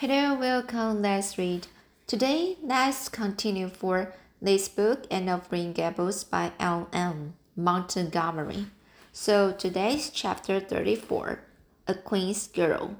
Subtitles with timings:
[0.00, 1.02] Hello, welcome.
[1.02, 1.66] Let's read.
[2.06, 7.34] Today, let's continue for this book, Anne of Green Gables by L.M.
[7.56, 8.66] Montgomery.
[9.12, 11.40] So today's chapter 34,
[11.88, 12.94] A Queen's Girl.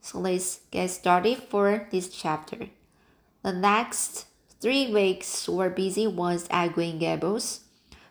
[0.00, 2.70] So let's get started for this chapter.
[3.42, 4.24] The next
[4.62, 7.64] three weeks were busy ones at Green Gables,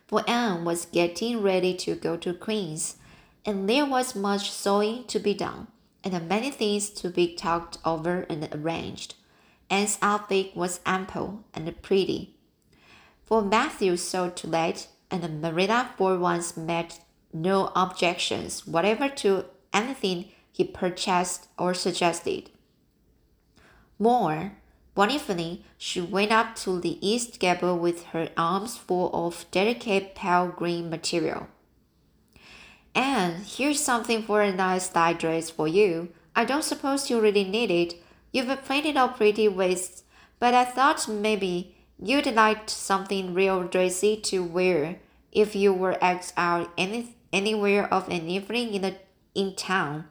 [0.06, 2.94] for Anne was getting ready to go to Queen's,
[3.44, 5.66] and there was much sewing to be done
[6.02, 9.14] and many things to be talked over and arranged.
[9.68, 12.34] Anne's outfit was ample and pretty.
[13.24, 16.94] For Matthew saw to late, and Marilla for once made
[17.32, 22.50] no objections whatever to anything he purchased or suggested.
[23.98, 24.52] More,
[24.94, 30.14] one evening she went up to the east gable with her arms full of delicate
[30.14, 31.46] pale green material.
[32.94, 36.08] And here's something for a nice night dress for you.
[36.34, 37.94] I don't suppose you really need it.
[38.32, 40.04] You've painted all pretty waist,
[40.38, 44.98] but I thought maybe you'd like something real dressy to wear
[45.32, 48.96] if you were asked out any, anywhere of an evening in the
[49.34, 50.04] in town,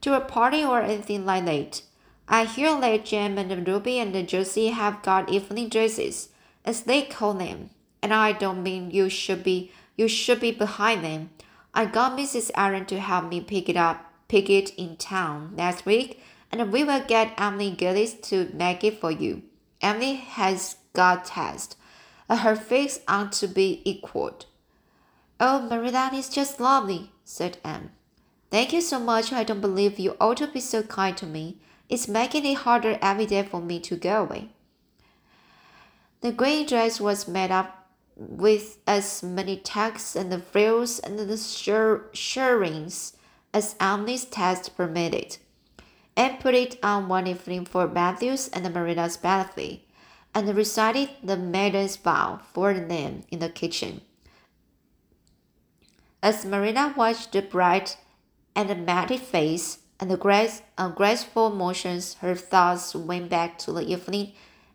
[0.00, 1.82] to a party or anything like that.
[2.28, 6.28] I hear that Jim and Ruby and Josie have got evening dresses,
[6.64, 11.04] as they call them, and I don't mean you should be you should be behind
[11.04, 11.30] them.
[11.74, 12.50] I got Mrs.
[12.54, 16.84] Allan to help me pick it up, pick it in town next week, and we
[16.84, 19.42] will get Emily Gillis to make it for you.
[19.80, 21.76] Emily has got test.
[22.28, 24.46] Uh, her face ought to be equaled.
[25.40, 27.90] Oh, Marilla is just lovely, said Anne.
[28.50, 29.32] Thank you so much.
[29.32, 31.56] I don't believe you ought to be so kind to me.
[31.88, 34.50] It's making it harder every day for me to go away.
[36.20, 37.81] The green dress was made up
[38.16, 43.16] with as many tacks and frills and the shirrings
[43.54, 45.38] as Emily's taste permitted,
[46.16, 49.80] and put it on one evening for Matthew's and Marilla's benefit,
[50.34, 54.00] and recited the maiden's vow for them in the kitchen.
[56.22, 57.96] As Marilla watched the bright
[58.54, 63.82] and matted face and the grace, uh, graceful motions, her thoughts went back to the
[63.82, 64.32] evening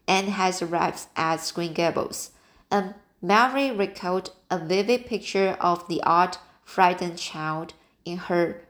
[0.07, 2.31] and had arrived at Green Gables,
[2.69, 7.73] and Mary recalled a vivid picture of the odd, frightened child
[8.05, 8.61] in her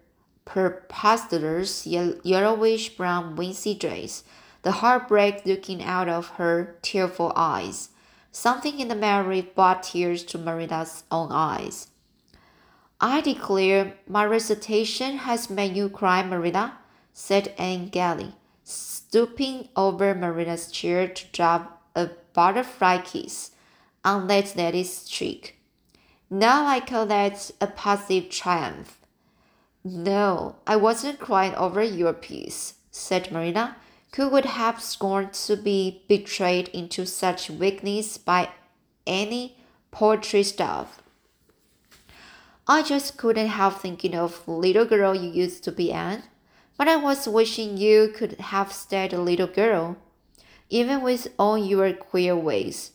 [0.46, 4.24] preposterous yellowish brown wincey dress,
[4.62, 7.90] the heartbreak looking out of her tearful eyes.
[8.32, 11.88] Something in the memory brought tears to Marilla's own eyes.
[13.02, 16.78] I declare my recitation has made you cry, Marilla,
[17.14, 18.34] said Anne gaily,
[18.64, 23.52] stooping over Marilla's chair to drop a butterfly kiss
[24.08, 25.60] on that lady's cheek.
[26.30, 29.02] Now I call oh, that a positive triumph.
[29.84, 33.76] No, I wasn't crying over your piece, said Marilla,
[34.16, 38.50] who would have scorned to be betrayed into such weakness by
[39.06, 39.58] any
[39.92, 41.02] poetry stuff.
[42.68, 46.24] I just couldn't help thinking of little girl you used to be, Anne.
[46.78, 49.98] But I was wishing you could have stayed a little girl,
[50.70, 52.92] even with all your queer ways.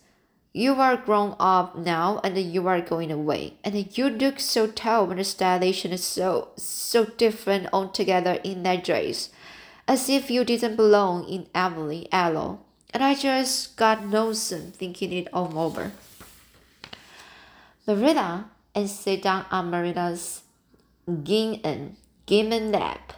[0.54, 3.54] You are grown up now and you are going away.
[3.64, 9.30] And you look so tall and stylish and so so different altogether in that dress.
[9.88, 12.60] As if you didn't belong in Emily Allo.
[12.92, 15.92] And I just got notion thinking it all over.
[17.86, 20.42] Marilla and sat down on Marilla's
[21.24, 21.96] gingham,
[22.26, 23.14] gingham lap,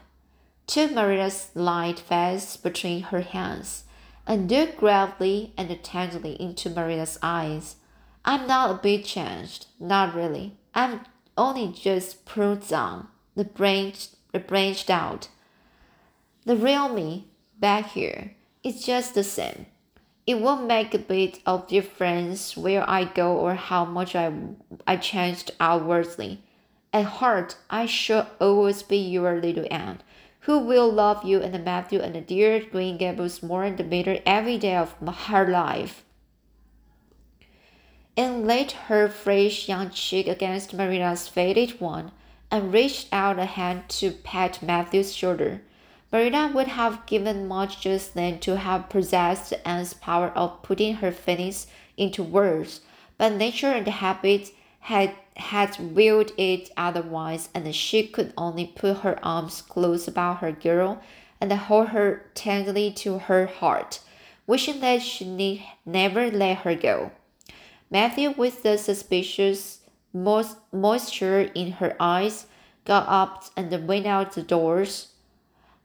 [0.68, 3.84] took Marilla's light face between her hands
[4.26, 7.76] and looked gravely and tenderly into Marilla's eyes.
[8.24, 10.56] I'm not a bit changed, not really.
[10.74, 11.00] I'm
[11.36, 15.28] only just pruned down, the branch, the branched out.
[16.46, 19.66] The real me, back here, is just the same.
[20.26, 24.32] It won't make a bit of difference where I go or how much I,
[24.86, 26.42] I changed outwardly.
[26.94, 30.00] At heart, I shall always be your little Anne
[30.44, 34.76] who will love you and Matthew and dear Green Gables more and better every day
[34.76, 34.94] of
[35.28, 36.04] her life.
[38.16, 42.12] And laid her fresh young cheek against Marilla's faded one,
[42.50, 45.62] and reached out a hand to pat Matthew's shoulder.
[46.12, 51.10] Marilla would have given much just then to have possessed Anne's power of putting her
[51.10, 51.66] feelings
[51.96, 52.82] into words,
[53.16, 54.50] but nature and habit
[54.80, 60.52] had had willed it otherwise, and she could only put her arms close about her
[60.52, 61.02] girl
[61.40, 64.00] and hold her tenderly to her heart,
[64.46, 67.10] wishing that she need never let her go.
[67.90, 69.80] Matthew, with the suspicious
[70.12, 72.46] moisture in her eyes,
[72.84, 75.08] got up and went out the doors.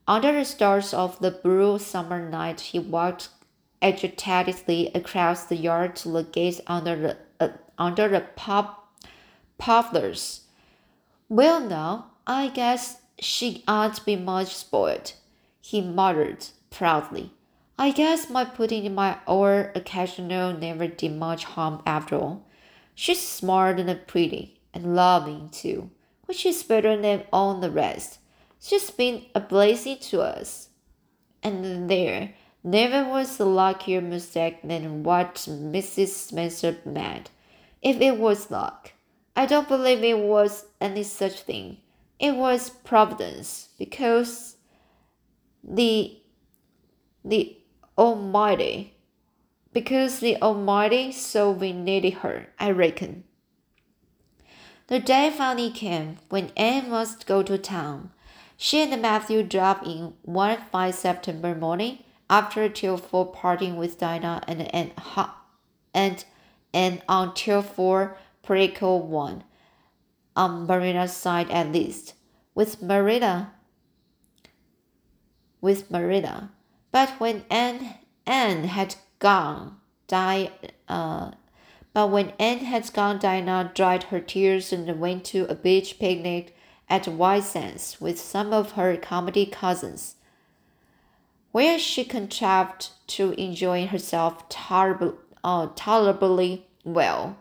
[0.07, 3.29] Under the stars of the blue summer night, he walked
[3.81, 8.78] agitatedly across the yard to the gate under the uh, under the pop
[9.59, 10.41] poplars.
[11.29, 15.13] Well, now, I guess she ought to be much spoiled,
[15.61, 17.31] he muttered proudly.
[17.77, 22.45] I guess my putting in my oar occasional never did much harm after all.
[22.95, 25.89] She's smart and pretty, and loving too,
[26.25, 28.19] which is better than all the rest.
[28.61, 30.69] She's been a blessing to us.
[31.41, 32.33] And there
[32.63, 36.09] never was a luckier mistake than what Mrs.
[36.09, 37.29] Spencer made.
[37.81, 38.91] If it was luck,
[39.39, 41.77] I don't believe it was any such thing.
[42.19, 44.57] It was providence, because
[45.63, 46.17] the
[47.23, 47.55] the
[47.97, 48.97] Almighty,
[49.71, 53.23] because the Almighty so we needed her, I reckon.
[54.87, 58.11] The day finally came when Anne must go to town.
[58.57, 61.99] She and Matthew dropped in one fine September morning
[62.29, 64.91] after a tearful parting with Diana and an
[65.93, 66.25] and
[66.73, 68.17] an untearful
[68.49, 69.43] political one,
[70.35, 72.15] on Marilla's side at least,
[72.55, 73.51] with Marilla.
[75.61, 76.49] With Marilla,
[76.91, 77.93] but when Anne
[78.25, 80.49] Anne had gone, Di,
[80.87, 81.31] uh,
[81.93, 86.55] but when Anne had gone, Diana dried her tears and went to a beach picnic
[86.87, 90.15] at White Sands with some of her comedy cousins,
[91.51, 95.13] where she contrived to enjoy herself tolerably,
[95.43, 97.37] uh, tolerably well.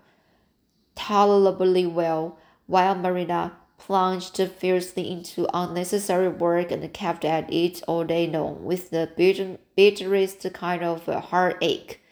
[0.98, 8.26] Tolerably well, while Marilla plunged fiercely into unnecessary work and kept at it all day
[8.26, 12.02] long with the bitter, bitterest kind of heartache.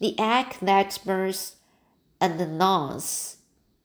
[0.00, 1.56] The act that burns
[2.22, 3.36] and numbs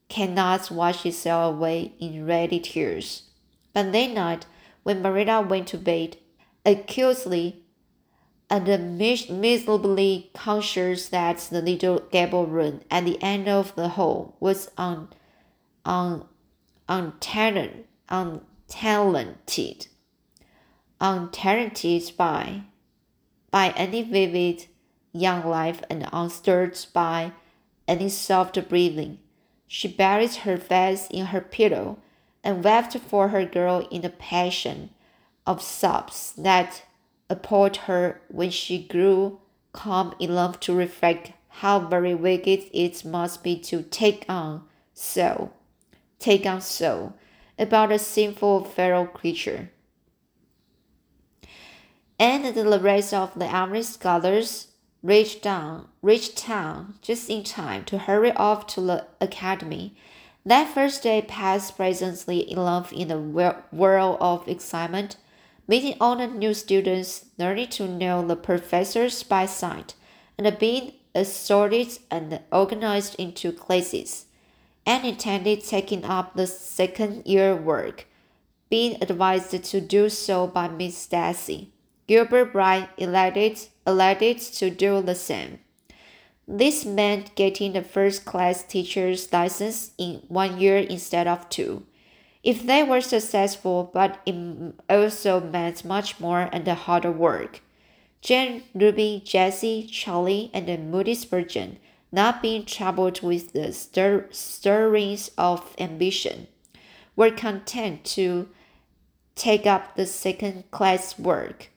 [0.08, 3.24] cannot wash itself away in ready tears.
[3.74, 4.46] But that night,
[4.84, 6.16] when Marilla went to bed,
[6.66, 7.66] acutely
[8.50, 14.72] and miserably conscious that the little gable room at the end of the hall was
[14.78, 15.10] un,
[15.84, 16.24] un,
[16.88, 19.88] untalented, untalented,
[22.16, 22.62] by,
[23.52, 24.66] by any vivid
[25.12, 27.34] young life and unstirred by
[27.88, 29.20] any soft breathing.
[29.68, 31.98] She buried her face in her pillow
[32.44, 34.92] and wept for her girl in a passion
[35.46, 36.84] of sobs that
[37.30, 39.40] appalled her when she grew
[39.74, 44.64] calm enough to reflect how very wicked it must be to take on
[44.94, 45.52] so,
[46.20, 47.14] take on so,
[47.60, 49.70] about a sinful feral creature.
[52.20, 54.68] And the rest of the Emory scholars
[55.04, 59.96] reached down, reached town just in time to hurry off to the academy.
[60.44, 65.18] That first day passed pleasantly enough in a whirl of excitement,
[65.68, 69.94] meeting all the new students, learning to know the professors by sight,
[70.38, 74.26] and being assorted and organized into classes,
[74.86, 78.08] and intended taking up the second year work,
[78.70, 81.72] being advised to do so by Miss Stacy.
[82.08, 85.60] Gilbert Blythe elected, elected to do the same.
[86.48, 91.86] This meant getting the first class teacher's license in one year instead of two.
[92.48, 97.60] If they were successful, but it also meant much more and harder work.
[98.22, 101.78] Jane, Ruby, Josie, Charlie, and Moody Spurgeon,
[102.10, 106.48] not being troubled with the stir stirrings of ambition,
[107.18, 108.48] were content to
[109.36, 111.70] take up the second class work.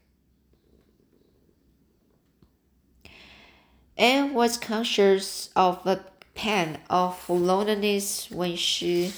[3.98, 6.04] Anne was conscious of a
[6.36, 9.12] pang of loneliness when she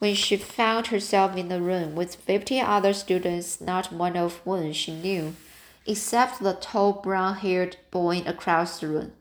[0.00, 4.72] when she found herself in the room with fifty other students, not one of whom
[4.72, 5.36] she knew,
[5.86, 9.12] except the tall brown-haired boy across the room,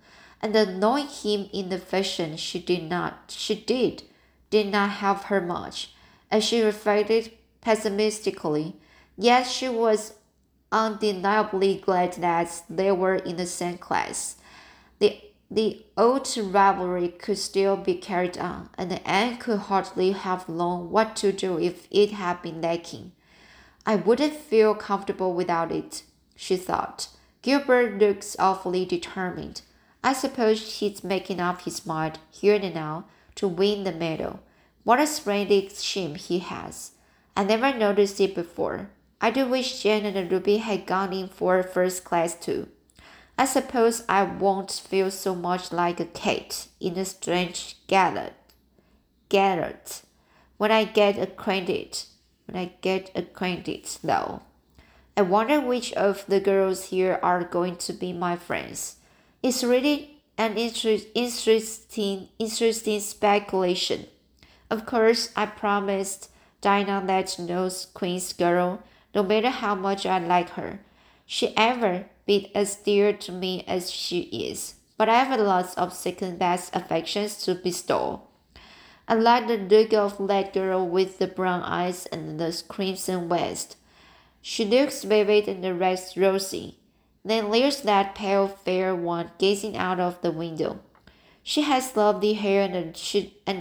[0.41, 4.03] and knowing him in the fashion she did not she did
[4.49, 5.91] did not help her much,
[6.31, 7.31] as she reflected
[7.61, 8.73] pessimistically.
[9.17, 10.13] Yet she was
[10.71, 14.37] undeniably glad that they were in the same class.
[14.99, 15.19] The,
[15.51, 21.15] the old rivalry could still be carried on, and Anne could hardly have known what
[21.17, 23.11] to do if it had been lacking.
[23.85, 26.03] I wouldn't feel comfortable without it,
[26.35, 27.07] she thought.
[27.41, 29.61] Gilbert looks awfully determined.
[30.03, 34.41] I suppose he's making up his mind here and now to win the medal.
[34.83, 36.91] What a splendid shame he has.
[37.35, 38.89] I never noticed it before.
[39.21, 42.67] I do wish Jane and Ruby had gone in for first class too.
[43.39, 48.33] I suppose I won't feel so much like a cat in a strange garret.
[49.29, 50.01] Garret.
[50.57, 52.03] When I get acquainted,
[52.45, 54.41] when I get acquainted, though.
[55.15, 58.97] I wonder which of the girls here are going to be my friends.
[59.41, 64.07] It's really an inter- interesting, interesting speculation.
[64.69, 66.29] Of course, I promised
[66.59, 68.83] Diana that no Queen's girl,
[69.15, 70.81] no matter how much I like her,
[71.25, 74.75] she ever be as dear to me as she is.
[74.97, 78.21] But I have lots of second best affections to bestow.
[79.07, 83.77] I like the look of that girl with the brown eyes and the crimson waist.
[84.43, 86.77] She looks vivid and the red rosy.
[87.25, 90.81] Then there's that pale, fair one gazing out of the window.
[91.41, 93.59] She has lovely hair and she and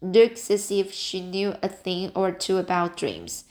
[0.00, 3.44] looks as if she knew a thing or two about dreams.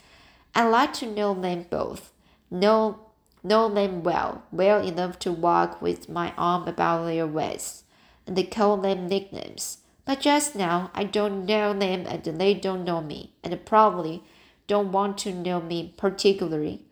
[0.56, 2.12] I'd like to know them both.
[2.50, 3.09] Know
[3.42, 7.84] know them well, well enough to walk with my arm about their waists,
[8.26, 9.78] and they call them nicknames.
[10.04, 14.22] But just now I don't know them and they don't know me, and probably
[14.66, 16.84] don't want to know me particularly.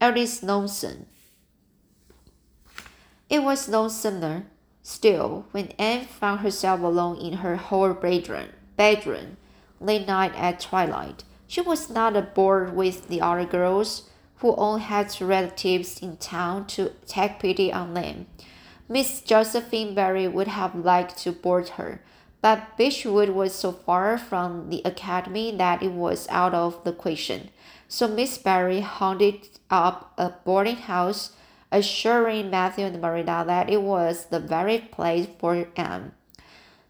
[0.00, 1.06] Is lonesome.
[3.30, 4.44] It was lonesomer
[4.82, 9.36] still when Anne found herself alone in her hall bedroom, bedroom
[9.80, 11.24] late night at twilight.
[11.46, 14.10] She was not bored with the other girls,
[14.42, 18.26] who all had relatives in town to take pity on them.
[18.88, 22.02] Miss Josephine Barry would have liked to board her,
[22.40, 27.50] but Beechwood was so far from the academy that it was out of the question.
[27.86, 31.36] So Miss Barry hunted up a boarding house,
[31.70, 36.12] assuring Matthew and Marilla that it was the very place for Anne.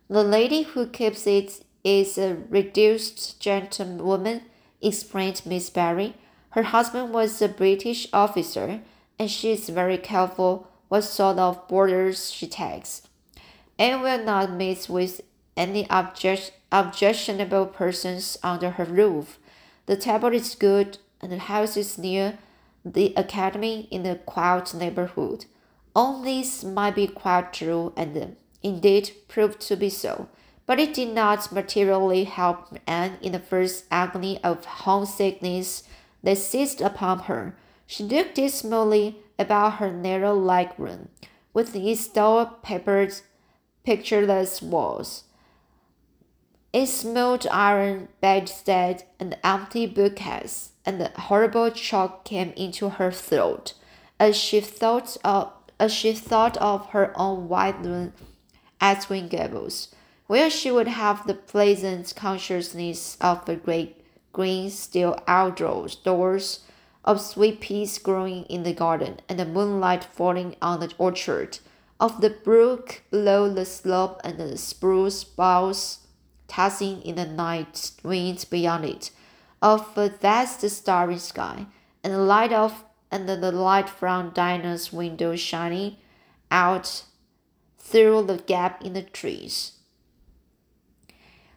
[0.09, 4.43] The lady who keeps it is a reduced gentlewoman,
[4.81, 6.15] explained Miss Barry.
[6.53, 8.81] Her husband was a British officer,
[9.19, 13.09] and she is very careful what sort of boarders she takes.
[13.79, 15.23] Anne will not mix with
[15.57, 19.39] any object, objectionable persons under her roof.
[19.87, 22.39] The table is good, and the house is near
[22.85, 25.47] the academy in a quiet neighborhood.
[25.97, 30.29] All this might be quite true, and indeed proved to be so,
[30.67, 35.85] but it did not materially help Anne in the first agony of homesickness
[36.23, 37.57] that seized upon her.
[37.87, 41.09] She looked dismally about her narrow light room,
[41.52, 43.14] with its dull papered,
[43.85, 45.25] pictureless walls
[46.73, 53.75] its smoked iron bedstead, and empty bookcase, and the horrible choke came into her throat
[54.19, 58.12] as she thought of as she thought of her own white room
[58.81, 59.95] at Green Gables,
[60.29, 64.02] where she would have the pleasant consciousness of a great
[64.33, 66.61] green steel outdoors doors,
[67.05, 71.59] of sweet peas growing in the garden, and the moonlight falling on the orchard,
[71.99, 75.99] of the brook below the slope and the spruce boughs
[76.49, 79.11] tossing in the night wind beyond it,
[79.61, 81.67] of a vast starry sky,
[82.05, 85.97] and the light of and the light from Diana's window shining
[86.51, 87.05] out
[87.79, 89.73] through the gap in the trees.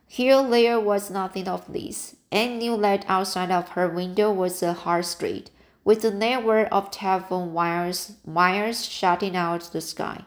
[0.05, 2.15] Here there was nothing of this.
[2.36, 5.50] Anne knew that outside of her window was a hard street,
[5.86, 10.25] with a network of telephone wires, wires shutting out the sky,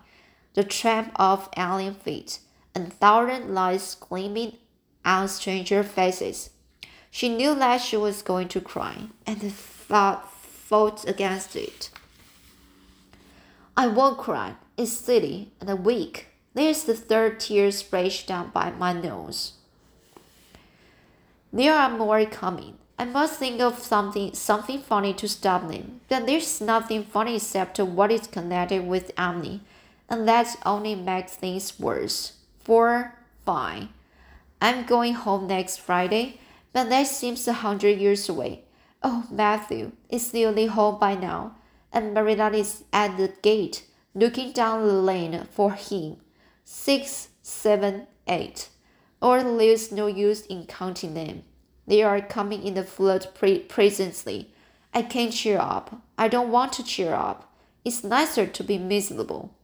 [0.54, 2.38] the tramp of alien feet,
[2.74, 4.56] and thousand lights gleaming
[5.04, 6.48] on stranger faces.
[7.10, 11.90] She knew that she was going to cry and the thought, fought against it.
[13.76, 14.54] I won't cry.
[14.78, 16.28] It's silly and weak.
[16.54, 19.57] There's the third tear splashed down by my nose.
[21.52, 22.76] There are more coming.
[22.98, 26.00] I must think of something something funny to stop them.
[26.08, 29.60] But there's nothing funny except what is connected with Emily,
[30.08, 32.32] and that only makes things worse.
[32.58, 33.14] For
[33.46, 33.88] fine.
[34.60, 36.40] I'm going home next Friday,
[36.72, 38.64] but that seems a hundred years away.
[39.02, 41.54] Oh, Matthew is nearly home by now,
[41.92, 46.16] and Marilla is at the gate, looking down the lane for him.
[46.64, 48.68] Six, seven, eight.
[49.20, 51.42] Or there's no use in counting them.
[51.86, 54.52] They are coming in the flood pre- presently.
[54.94, 56.02] I can't cheer up.
[56.16, 57.52] I don't want to cheer up.
[57.84, 59.54] It's nicer to be miserable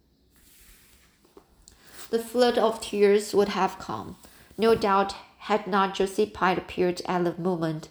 [2.14, 4.16] the flood of tears would have come,
[4.56, 5.16] no doubt,
[5.50, 7.88] had not Josie Pye appeared at the moment.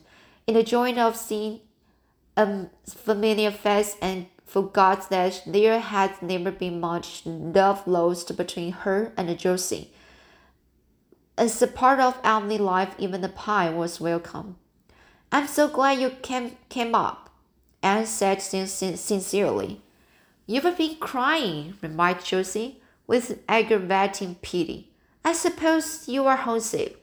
[0.47, 1.59] In the joy of seeing
[2.37, 9.11] a familiar face and forgot that there had never been much love lost between her
[9.17, 9.91] and Josie.
[11.37, 14.57] As a part of Emily life, even the Pye was welcome.
[15.31, 17.31] I'm so glad you came, came up,
[17.81, 19.81] Anne said sin sincerely.
[20.45, 24.89] You've been crying, remarked Josie with aggravating pity.
[25.25, 26.97] I suppose you are homesick.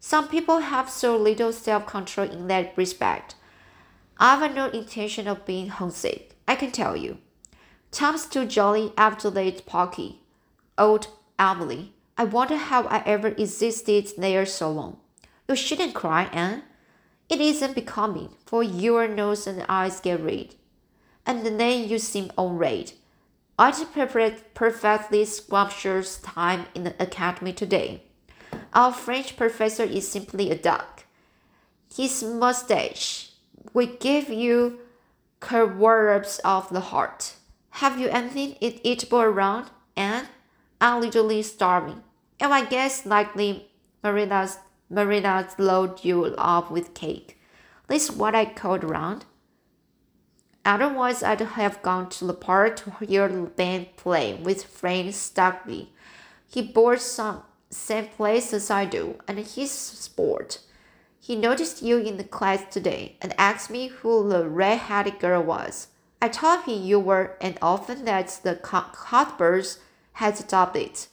[0.00, 3.34] Some people have so little self control in that respect.
[4.18, 7.18] I've no intention of being homesick, I can tell you.
[7.90, 10.20] Tom's too jolly after that party.
[10.78, 14.98] Old Emily, I wonder how I ever existed there so long.
[15.48, 16.62] You shouldn't cry, Anne.
[17.28, 20.54] It isn't becoming, for your nose and eyes get red.
[21.26, 22.92] And then you seem all red.
[23.58, 23.86] I a
[24.54, 28.02] perfectly scrumptious time in the academy today.
[28.72, 31.04] Our French professor is simply a duck.
[31.94, 33.30] His mustache
[33.72, 34.80] will give you
[35.40, 37.34] curves of the heart.
[37.70, 40.26] Have you anything eatable around, Anne?
[40.84, 42.02] I'm literally starving.
[42.38, 43.70] And I guess likely
[44.02, 44.58] Marilla's
[44.90, 47.40] Marilla's load you up with cake.
[47.86, 49.24] That's what I called around.
[50.62, 55.90] Otherwise, I'd have gone to the park to hear the band play with Frank Stockley.
[56.46, 60.60] He boards some same place as I do, and he's sport.
[61.18, 65.88] He noticed you in the class today and asked me who the red-headed girl was.
[66.20, 69.78] I told him you were an orphan that's the Cuthberts
[70.14, 71.06] had adopted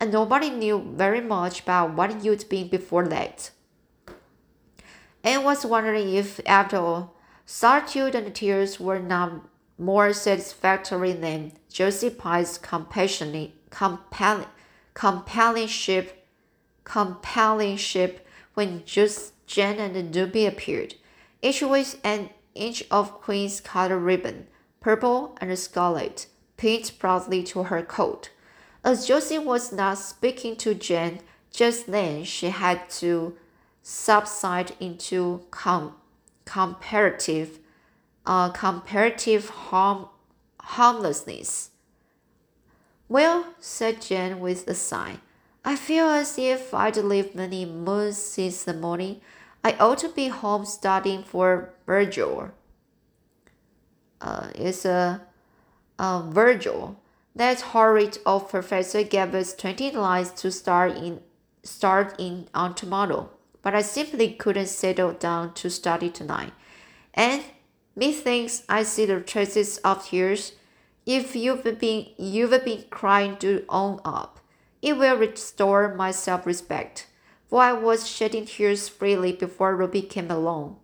[0.00, 3.50] and nobody knew very much about what you'd been before that.
[5.24, 7.14] Anne was wondering if, after all,
[7.46, 9.46] solitude and tears were not
[9.78, 14.46] more satisfactory than Josie Pye's compassionate, compelling,
[14.94, 16.26] companionship,
[16.84, 20.94] companionship when just Jane and Ruby appeared,
[21.42, 24.46] each with an inch of Queen's color ribbon,
[24.80, 28.30] purple and scarlet, pinned proudly to her coat.
[28.86, 31.18] As Josie was not speaking to Jane
[31.50, 33.36] just then, she had to
[33.82, 35.96] subside into com-
[36.44, 37.58] comparative,
[38.24, 40.06] uh, comparative harm-
[40.60, 41.70] harmlessness.
[43.08, 45.18] Well, said Jane with a sigh,
[45.64, 49.20] I feel as if I'd lived many moons since the morning.
[49.64, 52.52] I ought to be home studying for Virgil.
[54.20, 55.22] Uh, it's a
[55.98, 57.00] uh, Virgil.
[57.36, 61.20] That horrid old professor gave us 20 lines to start in,
[61.62, 63.28] start in on tomorrow,
[63.60, 66.54] but I simply couldn't settle down to study tonight.
[67.12, 67.44] And
[67.94, 70.52] methinks I see the traces of tears.
[71.04, 74.40] If you've been, you've been crying, do own up.
[74.80, 77.06] It will restore my self-respect,
[77.50, 80.78] for I was shedding tears freely before Ruby came along.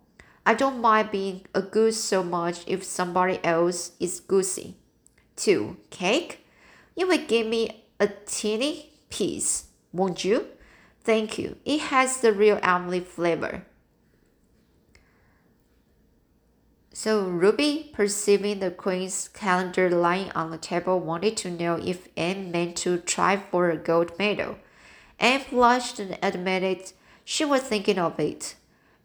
[0.45, 4.77] I don't mind being a goose so much if somebody else is goosey.
[5.37, 5.77] 2.
[5.89, 6.41] Cake?
[6.95, 10.47] You will give me a teeny piece, won't you?
[11.03, 11.57] Thank you.
[11.65, 13.65] It has the real Emily flavor.
[16.95, 22.51] So Ruby, perceiving the queen's calendar lying on the table, wanted to know if Anne
[22.51, 24.57] meant to try for a gold medal.
[25.19, 26.93] Anne blushed and admitted
[27.25, 28.55] she was thinking of it.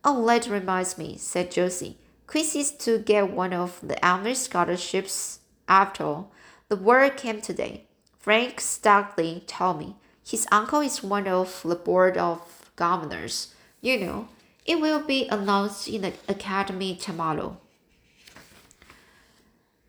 [0.05, 1.97] Oh, that reminds me, said Josie.
[2.27, 6.33] Quincy's to get one of the Emily scholarships after all.
[6.69, 7.87] The word came today.
[8.19, 13.55] Frank Stockley told me his uncle is one of the board of governors.
[13.81, 14.29] You know,
[14.67, 17.57] it will be announced in the academy tomorrow.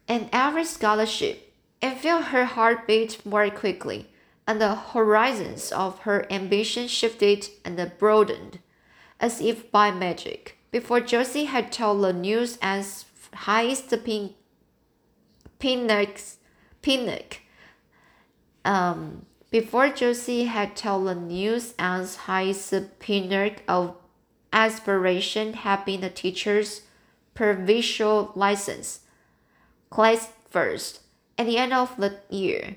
[0.08, 4.08] And every scholarship, and felt her heart beat more quickly,
[4.48, 8.60] and the horizons of her ambition shifted and broadened,
[9.20, 10.58] as if by magic.
[10.72, 14.34] Before Josie had told the news as highest pin,
[15.60, 16.39] pinnacle
[16.82, 17.42] Pinnock.
[18.66, 23.96] Um, before Josie had told the news Anne's highest pinnacle of
[24.54, 26.82] aspiration had been the teacher's
[27.34, 29.02] provincial license,
[29.90, 31.02] class first,
[31.38, 32.76] at the end of the year,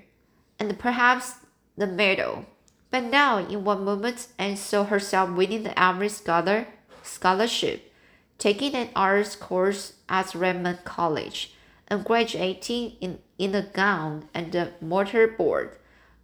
[0.59, 1.35] and perhaps
[1.77, 2.47] the medal.
[2.91, 6.67] But now, in one moment, Anne saw herself winning the Emory Scholar
[7.03, 7.93] scholarship,
[8.39, 11.55] taking an arts course at Redmond College,
[11.89, 15.71] and graduating in in the gown and the mortarboard,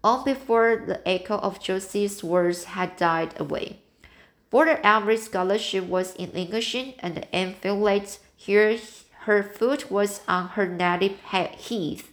[0.05, 3.81] all before the echo of Josie's words had died away.
[4.53, 8.79] For the Avery scholarship was in English, and that here
[9.23, 11.19] her foot was on her native
[11.59, 12.13] heath.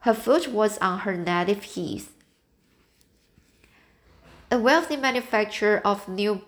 [0.00, 2.14] Her foot was on her native heath.
[4.50, 6.40] A wealthy manufacturer of New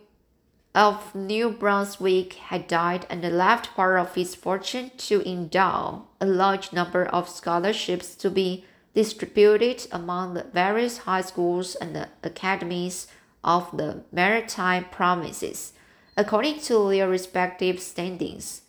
[0.74, 6.72] of New Brunswick had died and left part of his fortune to endow a large
[6.72, 13.09] number of scholarships to be distributed among the various high schools and academies
[13.42, 15.72] of the maritime provinces,
[16.16, 18.62] according to their respective standings.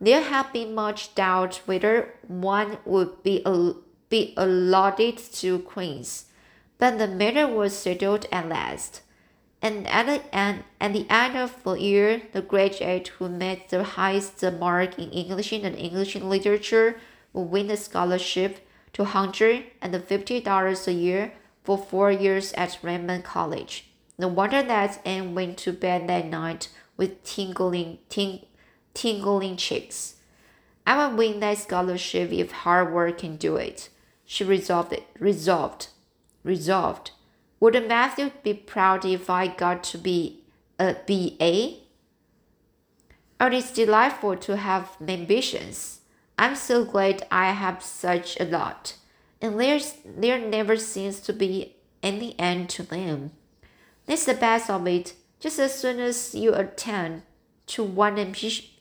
[0.00, 3.44] There had been much doubt whether one would be,
[4.08, 6.26] be allotted to Queen's,
[6.78, 9.02] but the matter was settled at last
[9.64, 13.82] And at the end, at the end of the year, the graduate who made the
[13.82, 17.00] highest mark in English and English literature
[17.32, 23.86] will win a scholarship to $150 a year for four years at Redmond College.
[24.18, 28.44] No wonder that Anne went to bed that night with tingling, ting,
[28.92, 30.16] tingling cheeks.
[30.86, 33.88] I will win that scholarship if hard work can do it.
[34.26, 35.06] She resolved it.
[35.18, 35.88] Resolved.
[36.42, 37.12] Resolved.
[37.64, 40.42] Would Matthew be proud if I got to be
[40.78, 41.78] a BA?
[43.40, 46.00] Oh, it's delightful to have ambitions.
[46.38, 48.96] I'm so glad I have such a lot.
[49.40, 53.30] And there's there never seems to be any end to them.
[54.04, 55.14] That's the best of it.
[55.40, 57.22] Just as soon as you attend
[57.68, 58.18] to one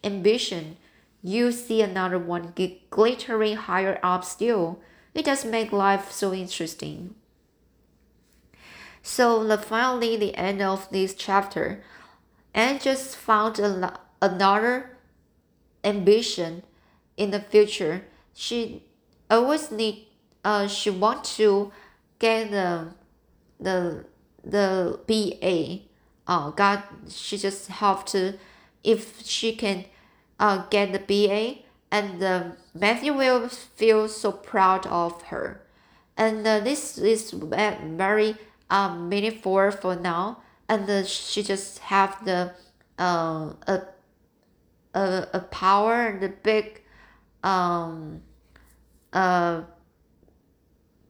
[0.04, 0.78] ambition,
[1.22, 2.52] you see another one
[2.90, 4.82] glittering higher up still.
[5.14, 7.16] It does make life so interesting.
[9.04, 11.84] So the finally the end of this chapter,
[12.54, 14.98] Anne just found a, another
[15.84, 16.64] ambition
[17.18, 18.06] in the future.
[18.34, 18.84] She
[19.30, 20.08] always need
[20.44, 21.72] uh she want to
[22.18, 22.88] get the
[23.60, 24.06] the
[24.44, 25.82] the BA.
[26.26, 28.36] Uh, God, she just have to
[28.84, 29.86] if she can
[30.40, 35.62] uh, get the BA, and uh, Matthew will feel so proud of her.
[36.16, 38.36] And uh, this is very
[38.70, 40.42] um, meaningful for now.
[40.70, 42.54] And she just have the
[43.00, 43.82] uh, a,
[44.94, 46.82] a, a power and a big
[47.44, 48.22] um,
[49.12, 49.62] uh,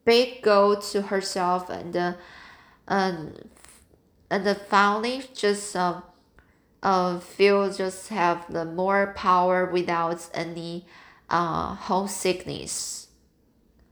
[0.05, 2.13] big goal to herself and uh,
[2.87, 3.49] and
[4.29, 6.01] and the family just uh,
[6.83, 10.85] uh, feel just have the more power without any
[11.29, 13.07] uh, homesickness.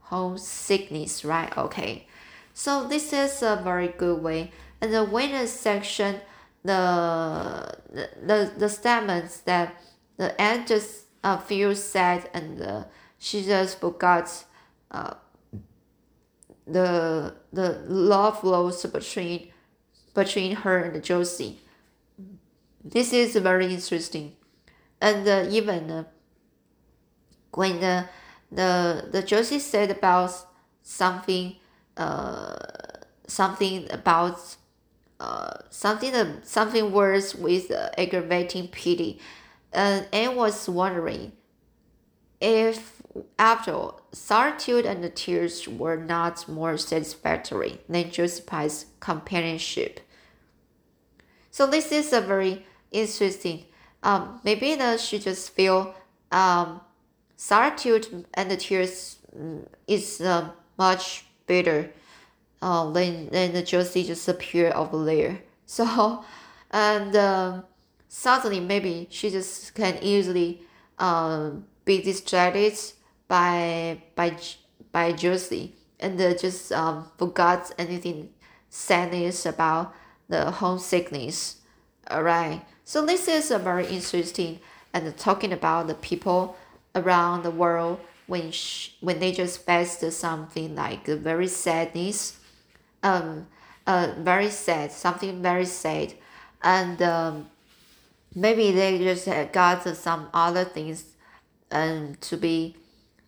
[0.01, 1.55] Homesickness, right?
[1.57, 2.07] Okay.
[2.53, 4.51] So this is a very good way.
[4.81, 6.21] And the winner section,
[6.63, 9.75] the the the statements that
[10.17, 12.83] the end just uh, feels sad and uh,
[13.17, 14.45] she just forgot
[14.89, 15.13] uh,
[16.67, 19.51] the the love flows between
[20.13, 21.59] between her and Josie.
[22.83, 24.35] This is very interesting,
[24.99, 26.03] and uh, even uh,
[27.53, 28.05] when the
[28.51, 30.31] the the Josie said about
[30.81, 31.55] something,
[31.97, 32.55] uh,
[33.27, 34.55] something about
[35.19, 39.19] uh, something uh, something worse with uh, aggravating pity,
[39.71, 41.33] and Anne was wondering
[42.39, 43.01] if
[43.37, 49.99] after all, solitude and the tears were not more satisfactory than Josie's companionship.
[51.49, 53.65] So this is a very interesting.
[54.03, 55.93] Um, maybe that she just feel
[56.31, 56.81] um,
[57.35, 61.91] solitude and the tears mm, is uh, much better
[62.61, 65.35] uh, than than the Josie just appear over there.
[65.71, 66.25] So,
[66.69, 67.63] and um,
[68.09, 70.59] suddenly maybe she just can easily
[70.99, 72.75] um, be distracted
[73.29, 74.35] by by
[74.91, 78.29] by Josie and uh, just um, forgot anything
[78.69, 79.93] sadness about
[80.27, 81.61] the homesickness.
[82.11, 84.59] Alright, so this is a very interesting
[84.93, 86.57] and talking about the people
[86.95, 87.97] around the world
[88.31, 92.39] when sh- when they just faced something like very sadness,
[93.03, 93.47] um,
[93.85, 96.13] uh, very sad, something very sad,
[96.63, 97.49] and um,
[98.33, 100.99] maybe they just got some other things,
[101.71, 102.77] um, to be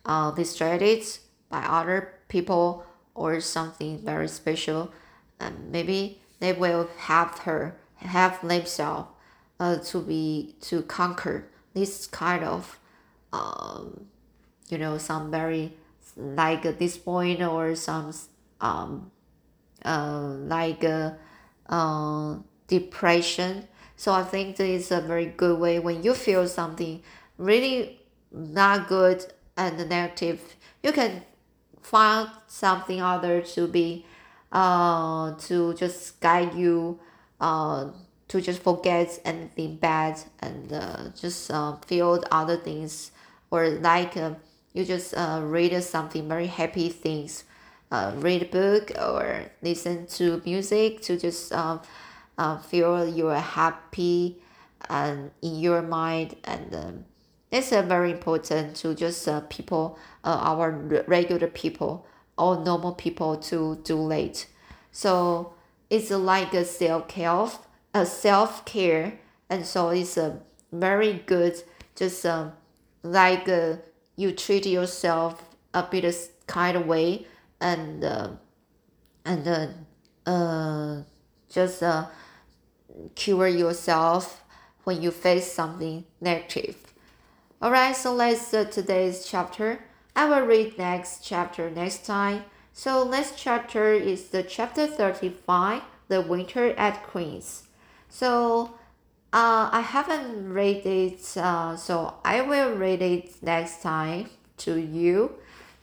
[0.06, 1.04] uh, distracted
[1.50, 4.90] by other people or something very special,
[5.38, 9.10] and maybe they will help her help themselves
[9.60, 12.80] uh, to be to conquer this kind of
[13.34, 14.08] um,
[14.74, 15.72] you know some very
[16.18, 18.12] like this point or some
[18.60, 19.12] um,
[19.86, 21.12] uh, like uh,
[21.70, 23.68] uh, depression.
[23.96, 27.02] So i think this is a very good way when you feel something
[27.38, 29.24] really not good
[29.56, 30.42] and negative
[30.82, 31.22] you can
[31.82, 34.06] find something other to be
[34.52, 37.00] uh to just guide you
[37.40, 37.88] uh
[38.34, 43.12] to just forget anything bad and uh, just uh, feel other things
[43.52, 44.34] or like uh,
[44.74, 47.44] you just uh, read something very happy things
[47.92, 51.78] uh, read a book or listen to music to just uh,
[52.38, 54.42] uh, feel you're happy
[54.90, 57.06] and in your mind and um,
[57.54, 60.72] it's uh, very important to just uh, people, uh, our
[61.08, 64.48] regular people or normal people to do late
[64.92, 65.54] So
[65.90, 67.48] it's like a self care,
[67.94, 70.40] a self care, and so it's a
[70.72, 71.62] very good.
[71.96, 72.54] Just um,
[73.04, 73.76] like uh,
[74.16, 76.16] you treat yourself a bit
[76.48, 77.26] kind of way,
[77.60, 78.30] and uh,
[79.26, 81.04] and uh, uh
[81.50, 82.08] just uh,
[83.16, 84.44] cure yourself
[84.84, 86.94] when you face something negative.
[87.62, 89.80] Alright, so let's uh, today's chapter.
[90.16, 92.44] I will read next chapter next time.
[92.74, 97.68] So next chapter is the chapter 35, The Winter at Queen's.
[98.10, 98.74] So
[99.34, 105.34] uh, I haven't read it, uh, so I will read it next time to you.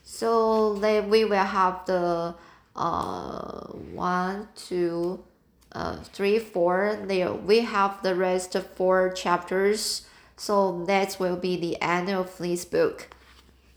[0.04, 2.34] So then we will have the
[2.76, 5.24] uh, one, two,
[5.72, 6.98] uh, three, four.
[7.06, 10.06] There we have the rest of four chapters.
[10.36, 13.08] So that will be the end of this book,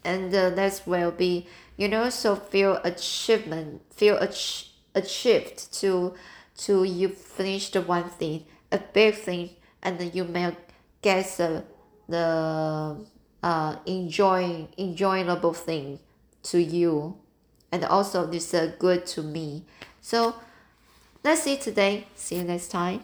[0.04, 6.14] and uh, that will be you know so feel achievement, feel ach- achieved to
[6.58, 9.52] to you finished one thing, a big thing,
[9.84, 10.56] and then you may
[11.02, 11.64] get the
[12.10, 12.98] the
[13.44, 16.00] uh enjoying enjoyable thing
[16.44, 17.18] to you.
[17.72, 19.66] And also this is good to me.
[20.02, 20.36] So
[21.22, 22.08] that's it today.
[22.16, 23.04] See you next time